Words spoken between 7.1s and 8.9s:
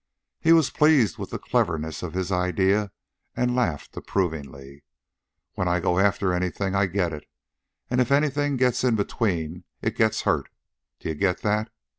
it, an' if anything gets